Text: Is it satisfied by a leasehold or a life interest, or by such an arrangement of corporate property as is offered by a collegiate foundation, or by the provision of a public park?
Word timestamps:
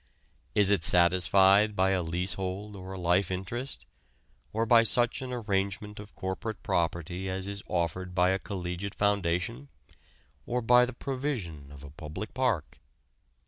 Is 0.55 0.71
it 0.71 0.83
satisfied 0.83 1.75
by 1.75 1.91
a 1.91 2.01
leasehold 2.01 2.75
or 2.75 2.93
a 2.93 2.99
life 2.99 3.29
interest, 3.29 3.85
or 4.51 4.65
by 4.65 4.81
such 4.81 5.21
an 5.21 5.31
arrangement 5.31 5.99
of 5.99 6.15
corporate 6.15 6.63
property 6.63 7.29
as 7.29 7.47
is 7.47 7.61
offered 7.67 8.15
by 8.15 8.31
a 8.31 8.39
collegiate 8.39 8.95
foundation, 8.95 9.67
or 10.47 10.59
by 10.63 10.87
the 10.87 10.93
provision 10.93 11.71
of 11.71 11.83
a 11.83 11.91
public 11.91 12.33
park? 12.33 12.79